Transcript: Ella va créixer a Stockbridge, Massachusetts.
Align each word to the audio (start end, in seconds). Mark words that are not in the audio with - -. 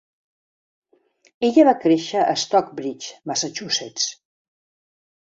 Ella 1.49 1.67
va 1.69 1.75
créixer 1.85 2.25
a 2.33 2.33
Stockbridge, 2.47 3.15
Massachusetts. 3.33 4.13